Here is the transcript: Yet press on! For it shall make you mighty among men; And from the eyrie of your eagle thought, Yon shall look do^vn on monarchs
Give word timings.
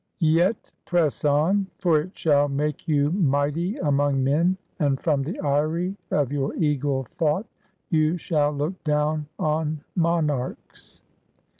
Yet 0.33 0.71
press 0.85 1.23
on! 1.25 1.67
For 1.77 2.01
it 2.01 2.17
shall 2.17 2.49
make 2.49 2.87
you 2.87 3.11
mighty 3.11 3.77
among 3.77 4.23
men; 4.23 4.57
And 4.79 4.99
from 4.99 5.21
the 5.21 5.39
eyrie 5.41 5.95
of 6.09 6.31
your 6.31 6.55
eagle 6.55 7.03
thought, 7.19 7.45
Yon 7.91 8.17
shall 8.17 8.51
look 8.51 8.83
do^vn 8.83 9.27
on 9.37 9.81
monarchs 9.95 11.03